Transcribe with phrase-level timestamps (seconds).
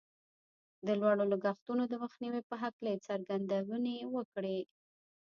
[0.85, 4.57] د لوړو لګښتونو د مخنيوي په هکله يې څرګندونې وکړې.